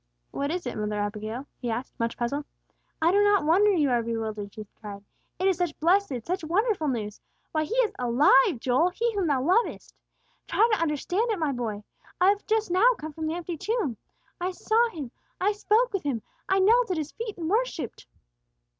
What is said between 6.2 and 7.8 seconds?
such wonderful news. Why He